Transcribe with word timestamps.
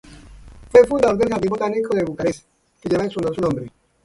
Fue 0.71 0.83
fundador 0.87 1.15
del 1.19 1.29
Jardín 1.29 1.51
botánico 1.51 1.95
de 1.95 2.03
Bucarest 2.03 2.45
que 2.81 2.89
lleva 2.89 3.03
en 3.03 3.11
su 3.11 3.19
honor 3.19 3.35
su 3.35 3.41
nombre. 3.41 3.71